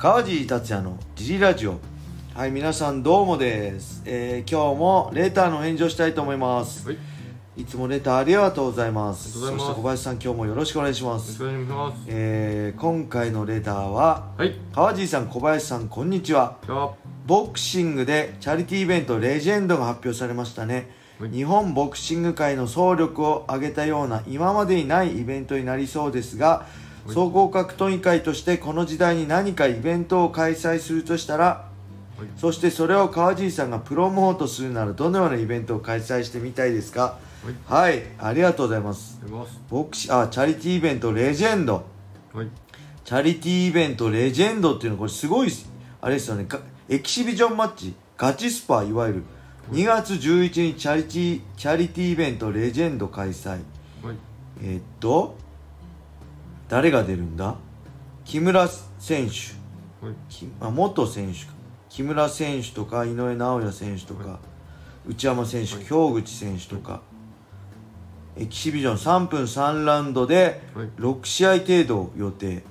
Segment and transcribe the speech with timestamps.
[0.00, 1.78] 川尻達也のジリラジオ。
[2.34, 6.96] はい皆さんどうもです、えー今日もレターの返事をしたいと思います、はい、
[7.60, 9.30] いつもレターありがとうございます。
[9.30, 11.38] そして小林さん今日もよろしくお願いします。
[12.06, 16.56] えー今回のレターははい、川尻さん小林さんこんにちは。
[17.26, 21.30] ボクシングでチャリティーイベントレジェンドが発表されましたね、はい。
[21.30, 31.66] 日本ボクシング界の総力を挙げたような今までにないイベントになりそうですが、はい総合格闘技会としてこの時代に何かイベントを開催するとしたら
[32.20, 37.18] はい、そしてそれを川尻さんがプロモートするならどのようなイベントを開催してみたいですか？
[37.66, 39.18] はい、はいありがとうございます。
[39.70, 41.86] ボクシあチャリティーイベントレジェンド。
[42.34, 42.48] はい、
[43.06, 45.50] チャリティーイベントレジェンドっていうのはこれすごい
[46.02, 46.44] あれですよね。
[46.46, 46.60] が
[46.90, 47.94] エキシビジョンマッチ。
[48.18, 49.22] ガチスパいわゆる。
[49.72, 53.48] 2月11日チャリティーチャリティーイベントレジェンド開催。
[53.52, 53.60] はい、
[54.62, 55.38] えーっと
[56.70, 57.56] 誰が出るんだ？
[58.24, 58.68] 木村
[59.00, 60.06] 選手。
[60.06, 61.52] はい、きあ元選手か。
[61.88, 64.38] 木村選手とか井上尚弥選手とか、は
[65.04, 65.84] 内山選手、はい。
[65.84, 67.02] 京口選手とか、
[68.36, 72.62] エキシビジョン3分3ラウンドではい、6試合程度予定。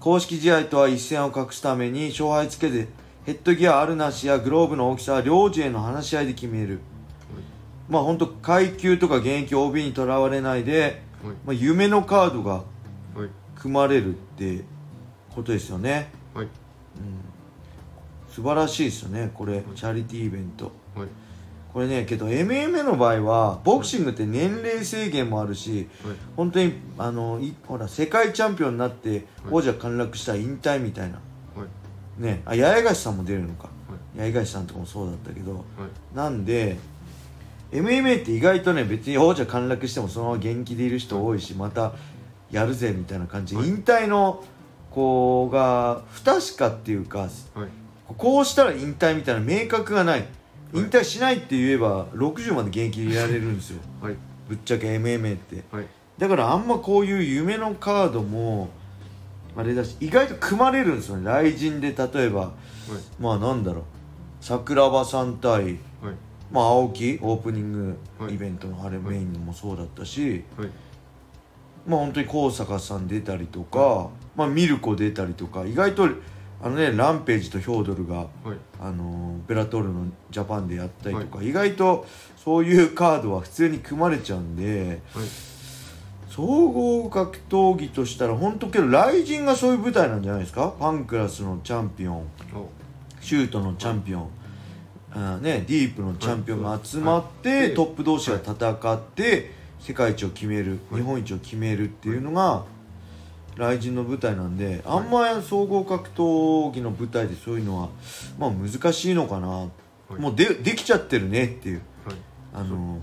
[0.00, 2.88] 公式試合とは一線を画すために勝敗つけて
[3.26, 6.80] ヘッドギアあるなしやグローブの大きさは両時への話し合いで決める。
[7.86, 12.64] まあ本当階級とか現役 OB にとらわれないで、はい、まあ、夢のカードがはい、
[13.56, 14.64] 組まれるって
[15.34, 16.10] ことですよね。
[16.34, 16.48] はい、
[18.30, 19.62] 素晴らしいですよねこれ。
[19.74, 20.72] チャリティーイベント。
[20.94, 21.08] はい、
[21.72, 31.18] これねけど MMA の場合はボクシングって年齢制限もあるしはい、本当にあのいほら世界チャンピオンになって王者陥落したら引退みたいな。
[31.56, 31.64] は
[32.18, 32.42] い、ね。
[32.44, 33.64] あ八重樫さんも出るのか。
[33.88, 35.54] はい、八重樫さんとかもそうだったけど。
[35.54, 35.62] はい、
[36.14, 36.76] なんで
[37.72, 41.92] MMA って意外とね別に王者陥落してもそのまま元気でいる人多いしまた
[42.50, 43.54] やるぜみたいな感じ。
[43.54, 43.68] ではい。
[43.68, 44.44] 引退の
[44.90, 47.28] 子が不確かっていうかはい、
[48.16, 50.26] こうしたら引退みたいな明確がない。
[50.74, 53.80] 引退しないって言えば60まで現役でいられるんですよ。
[54.02, 54.16] はい、
[54.48, 55.64] ぶっちゃけ MMA って。
[55.74, 55.86] はい、
[56.18, 58.68] だからあんまこういう夢のカードも
[59.56, 61.24] あれだし意外と組まれるんですよね。
[61.24, 62.50] 雷神で例えばはい、
[63.20, 63.84] まあなんだろう。
[64.40, 65.74] 桜庭さん対はい、
[66.52, 68.34] まあ青木オープニングはい。
[68.34, 70.70] イベントのあれメインもそうだったし、はい、
[71.88, 76.08] まあ本当に高坂さん出たりとか、まあミルコ出たりとか意外と
[76.62, 78.28] あのねランページとヒョードルがはい、
[78.80, 82.06] あのベラトールのジャパンでやったりとか、意外と
[82.36, 85.26] そういうカードは普通に組まれちゃうんではい、
[86.28, 90.74] 総合格闘技としたら本当けど雷神がそういう舞台なんじゃないですか？
[90.78, 92.16] パンクラスのチャンピオン。
[92.54, 92.68] お、
[93.20, 94.28] シュートのチャンピオン、
[95.12, 97.74] あーね、ディープのチャンピオンが集まって、はい。
[97.74, 101.00] トップ同士が戦って、世界一を決める、はい。
[101.00, 102.64] 日本一を決めるっていうのが
[103.58, 107.88] 雷神の舞台なんで、あんま総合格闘技の舞台でそういうのは、
[108.38, 109.68] まあ、難しいのかな、
[110.16, 110.20] い。
[110.20, 111.82] もうでできちゃってるねっていう。
[112.06, 112.16] はい、
[112.54, 113.00] あの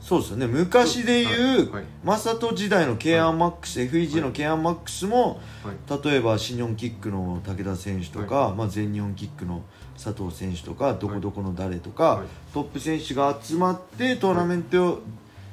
[0.00, 0.20] そう。
[0.20, 0.46] ですよね。
[0.46, 9.62] 昔でいう、はい、マサト時代の k アンマックス、FEG の k アンマックスも、はい、例えば新日本キックの武田選手とか、まあ、全日本キックの
[9.94, 12.26] 佐藤選手とかどこどこの誰とか、はい。
[12.52, 15.02] トップ選手が集まってトーナメントを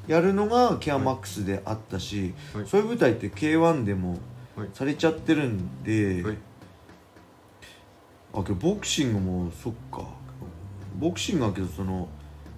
[0.08, 2.68] やるのが k アンマックスであったし、はい。
[2.68, 4.18] そういう舞台って k 1でも
[4.56, 4.70] はい。
[4.74, 6.38] されちゃってるんで、はい、
[8.34, 10.08] あけどボクシングもそっか。
[10.98, 12.10] ボクシングはけどその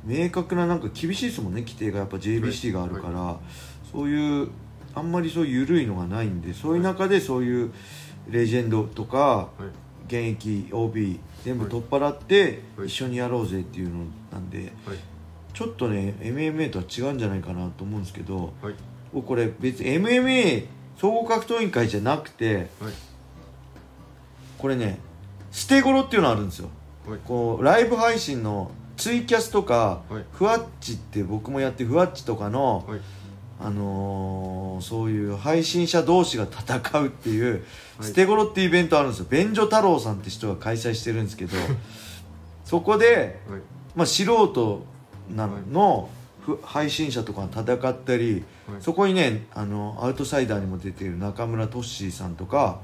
[0.04, 2.00] 明確ななんか厳しいですもんね規定が。
[2.00, 3.38] やっぱ JBC があるから、
[3.92, 4.50] そういう
[4.96, 7.72] あんまりそういう緩いのがないんでそういう中でそういう
[8.30, 9.64] レジェンドとかはい、
[10.06, 12.88] 現役 OB 全部取っ払ってはい。
[12.88, 14.98] 一緒にやろうぜっていうのなんではい、
[15.54, 18.76] ちょっとね MMA とは違うんじゃないかなと思うんですけどはい、
[19.14, 20.66] 僕これ別に MMA
[20.98, 22.68] 総合格闘委員会じゃなくてはい、
[24.58, 25.00] これね
[25.52, 26.70] 捨て頃っていうのあるんですよ。
[27.08, 30.24] はい、こうライブ配信のツイキャスとか、はい。
[30.32, 33.00] ふわっちって僕もやってふわっちとかの、はい、
[33.60, 37.64] あのーそういう配信者同士が戦うっていう、
[38.00, 38.08] はい。
[38.08, 39.26] 捨て頃っていうイベントあるんですよ。
[39.30, 41.58] 便所太郎さんって人が開催してるんですけど
[42.64, 43.62] そこで、はい、
[43.96, 44.86] まあ、素人
[45.30, 46.10] なの
[46.64, 48.82] 配信者とかが戦ったり、はい。
[48.82, 52.80] そこにねあのアウトサイダーにも出ている中村俊史さんとか、は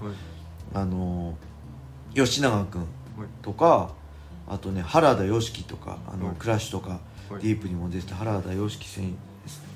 [0.73, 1.35] い、あの
[2.13, 2.81] 吉永君
[3.17, 3.95] はい、とか
[4.47, 6.35] あとね原田良樹とかあの、はい。
[6.37, 6.99] クラッシュとか、
[7.31, 7.41] はい。
[7.41, 9.15] ディープにも出てた原田良樹選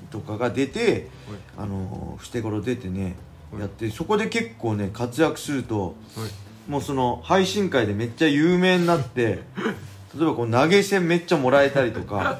[0.08, 1.08] 手とかが出て
[1.56, 3.16] あのふてごろ出てね、
[3.50, 3.60] はい。
[3.62, 9.40] やってそこで結構ね活躍するとはい、もうその配信会でめっちゃ有名になって
[10.16, 12.38] 例えばこう投げ銭めっちゃもらえたりとか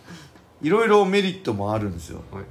[0.62, 2.22] いろいろメリットもあるんですよ。
[2.32, 2.44] はい、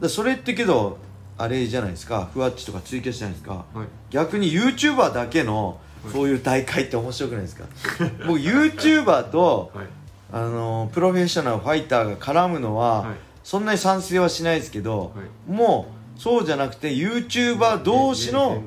[0.00, 0.98] らそれってけど
[1.38, 3.64] あれじゃないですかふわっちとかツイキャスじゃないですか。
[3.74, 3.86] はい。
[4.10, 5.78] 逆に YouTuber だけの
[6.12, 7.64] そういう大会って面白くないですか。
[8.26, 9.86] 僕 YouTuber とはい。
[10.32, 13.16] あのプロフェッショナルファイターが絡むのは、はい。
[13.44, 15.50] そんなに賛成はしないですけど、はい。
[15.50, 18.60] もうそうじゃなくて YouTuber 同士のはい。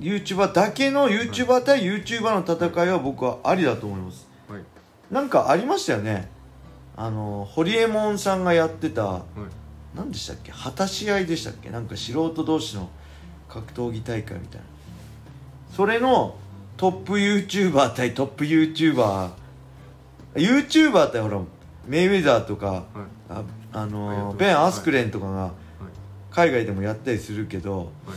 [0.00, 4.29] YouTuber だけの YouTuber 対 YouTuber の戦いは僕はありだと思いますはい
[5.10, 6.28] なんかありましたよね。
[6.96, 9.22] あのホリエモンさんがやってたはい。
[9.94, 10.52] 何でしたっけ？
[10.52, 11.70] 果たし合いでしたっけ？
[11.70, 12.90] なんか素人同士の
[13.48, 14.66] 格闘技大会みたいな。
[15.74, 16.36] それの
[16.76, 21.40] トップ YouTuber 対トップ YouTuberYouTuber ってほら
[21.86, 22.84] メイウェザーとかはい。
[23.30, 23.42] あ
[23.72, 25.52] あのうベン・アスクレンとかがはい。
[26.30, 28.14] 海外でもやったりするけどは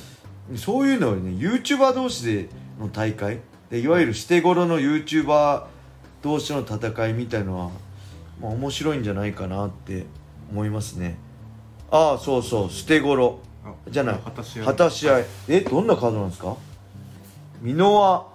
[0.54, 0.58] い。
[0.58, 2.50] そういうのをね YouTuber 同士で
[2.80, 3.40] の大会
[3.70, 5.64] でいわゆる捨て頃の YouTuber
[6.24, 7.70] 同士の戦いみたいのは、
[8.42, 10.06] まあ、面白いんじゃないかなって
[10.52, 11.18] 思いますね。
[11.92, 13.40] ああそうそう捨て頃。
[13.66, 14.16] あじゃない。
[14.20, 14.66] 果たし合い。
[14.66, 15.26] 果たし合い。
[15.50, 16.56] えどんなカードなんですか？
[17.62, 18.26] 箕輪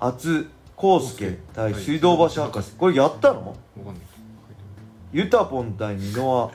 [0.00, 0.48] 厚
[0.82, 1.82] 康介対はい。
[1.82, 2.72] 水道橋博士。
[2.72, 3.54] これやったの？
[5.12, 6.50] ユタポン対箕輪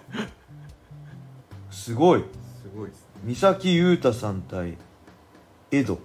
[1.72, 2.22] すごい。
[2.22, 3.06] すごいですね。
[3.24, 4.78] 三崎裕太さん対
[5.72, 6.00] エド。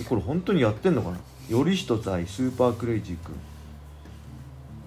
[0.00, 1.18] えこれ本当にやってんのかな？
[1.50, 3.34] 頼人対スーパークレイジー君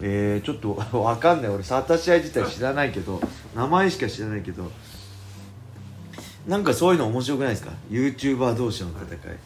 [0.01, 1.49] えー、ちょっと わかんない。
[1.49, 3.21] 俺サタ試合自体知らないけど
[3.55, 4.71] 名前しか知らないけど
[6.47, 9.37] なんかそういうの面白くないですか？YouTuber 同士の戦い。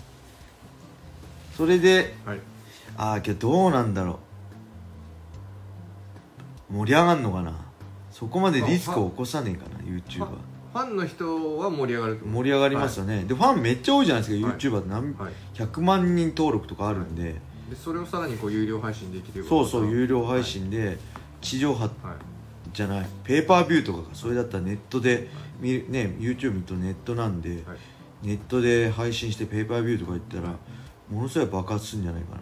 [1.56, 2.40] それではい。
[2.98, 4.20] ああけどどうなんだろ
[6.70, 6.74] う。
[6.74, 7.54] 盛り上がんのかな？
[8.12, 14.90] そこまでリスクを起こさねえかな YouTuber ファンの人は盛り上がる盛り上がりますよね、でファンめっちゃ多いじゃないですか、はい YouTuber って。
[14.90, 15.34] 何はい。
[15.56, 20.44] 100万人登録とかあるんで、でそれをさらにこう有料配信できるよそうそう有料配はい。
[20.44, 20.98] 信で
[21.42, 21.92] 地上波はい。
[22.74, 23.08] じゃない。
[23.24, 25.30] ペーパービューとかがそれだったらネットで
[25.60, 27.60] 見るね YouTube とネットなんで、はい。
[28.24, 30.56] ネットで配信してペーパービューとか言ったら
[31.10, 32.42] ものすごい爆発するんじゃないかな。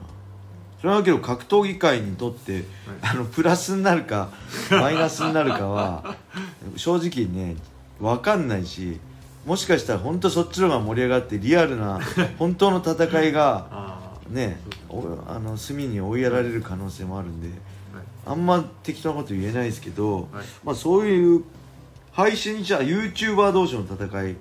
[0.81, 2.63] それはけど格闘技界にとって、
[3.01, 4.29] あのプラスになるか
[4.71, 6.15] マイナスになるかは
[6.77, 7.55] 正直ね
[7.99, 8.99] 分かんないし
[9.45, 11.99] もしかしたら本当そっちの方が盛り上がってリアルな
[12.37, 14.59] 本当の戦いが あね
[14.89, 17.49] おあの隅に追いやられる可能性もあるんで
[17.93, 18.05] あはい。
[18.25, 20.27] あんま適当なこと言えないですけど、はい。
[20.63, 21.43] まあ、そういう
[22.11, 24.35] 配信者 YouTuber 同士の戦い。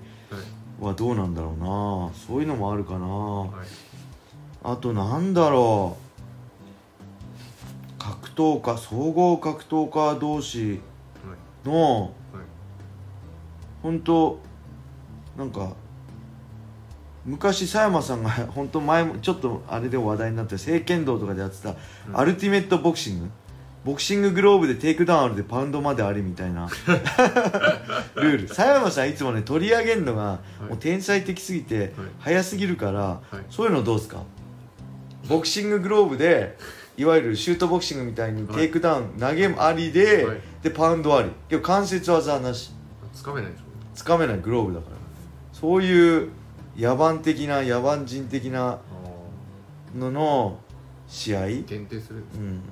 [0.80, 2.12] はどうなんだろうな。
[2.14, 3.66] そういうのもあるかな、はい。
[4.62, 5.96] あとなんだろ
[7.98, 7.98] う。
[7.98, 10.80] 格闘家総合格闘家同士
[11.26, 11.34] は
[11.66, 11.68] い。
[11.68, 12.10] のはい。
[13.82, 14.38] 本当
[15.36, 15.72] なんか
[17.28, 21.74] 昔佐山さんが 本当前もちょっとあれで話題になって掣圏道とかでやってた、
[22.08, 22.18] うん。
[22.18, 23.26] アルティメットボクシング。
[23.84, 26.68] ボクシンググローブでテイクダウンあるでパウンドまでありみたいな。
[28.16, 28.48] ルール。
[28.48, 30.64] 佐山さんいつもね取り上げるのが、い。
[30.64, 31.90] もう天才的すぎて、はい。
[32.18, 33.36] 早すぎるから、い。
[33.50, 34.22] そういうのどうですか？
[35.28, 36.56] ボクシンググローブで
[36.96, 40.38] いわゆるシュートボクシングみたいにテイクダウン、投げありで、はい。
[40.62, 41.30] でパウンドあり。
[41.48, 42.72] けど関節技はなし。
[43.12, 43.64] つかめないでしょ。
[43.94, 44.96] つかめないグローブだから。
[45.52, 46.30] そういう
[46.78, 48.78] 野蛮的な野蛮人的なあ
[49.98, 50.58] のの
[51.08, 51.46] 試合。
[51.46, 52.62] ー限定するうん。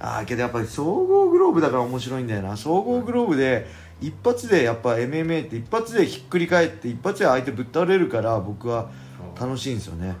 [0.00, 2.56] ああけどやっぱり総合グローブだから面白いんだよな。
[2.56, 3.66] 総合グローブで
[4.00, 8.90] 一発でやっぱ MMA って一発でひっくり返って一発で相手ぶっ倒れるから僕は
[9.38, 10.14] 楽しいんですよね。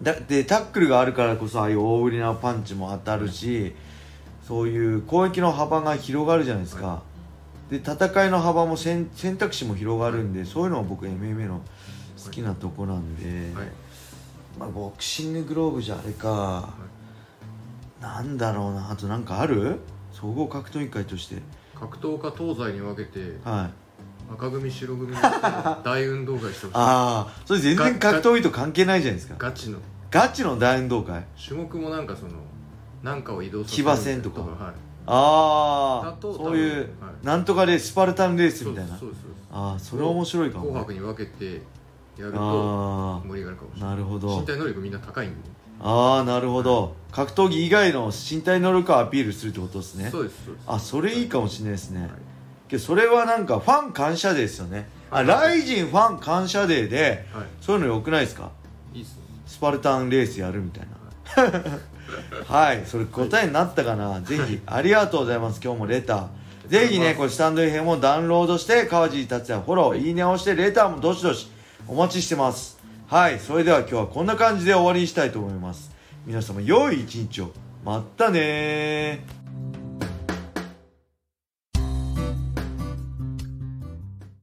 [0.00, 3.74] だでタックルがあるからこそああいう大売りなパンチも当たるし
[4.46, 7.02] そういう攻撃の幅が広がるじゃないですか、は
[7.70, 11.62] で戦いの幅も選選択肢も広がるんでそういうのが僕 MMA の
[12.24, 13.68] 好きなとこなんで、はい。
[14.58, 16.68] まあ、ボクシンググローブじゃあれか、
[18.00, 19.78] なんだろうなあとなんかある？
[20.12, 21.36] 総合格闘技会として。
[21.78, 23.70] 格闘家東西に分けては
[24.30, 24.32] い。
[24.34, 25.18] 赤組白組の
[25.84, 26.70] 大運動会してほしい。
[26.74, 29.34] ああそれ全然格闘技と関係ないじゃないですか。
[29.38, 29.78] ガチの。
[30.10, 31.24] ガチの大運動会？
[31.42, 32.32] 種目もなんかその
[33.02, 34.42] なんかを移動させ騎馬戦とか？
[34.42, 34.50] はい。
[35.06, 37.26] ああそういう、はい。
[37.26, 38.98] なんとかレーススパルタンレースみたいな。
[39.50, 41.60] ああそれ面白いかも、紅白ね、に分けて
[42.18, 43.90] やるとあ盛り上がるかもしあれない。
[43.90, 44.40] なるほど。
[44.40, 45.36] 身体能力みんな高いんで。
[45.80, 46.94] ああなるほど。
[47.10, 50.10] 格闘技以外の身体能力をアピールするってことですね。
[50.10, 50.64] そうですそうです。
[50.66, 52.10] あそれいいかもしれないですね、はい。
[52.68, 54.88] けどそれはなんかファン感謝デーですよね。
[55.10, 57.46] あライジンファン感謝デーではい。
[57.60, 58.50] そういうのよくないですか？
[58.94, 59.22] いいっすね。
[59.46, 60.92] スパルタンレースやるみたいな。
[62.46, 62.84] はい。
[62.86, 64.20] それ答えになったかな？
[64.20, 64.60] ぜひ。
[64.66, 65.60] ありがとうございます。
[65.62, 66.26] 今日もレター。
[66.68, 71.50] ぜひねこれスタンド FM もダウンロードして川尻達也フォローいいねを押してレターもどしどし
[71.88, 72.78] お待ちしてます。
[73.08, 75.90] はいそれでは今日はこんな感じで終わりにしたいと思います。
[76.24, 77.52] 皆様良い一日を。
[77.84, 79.41] まったねー。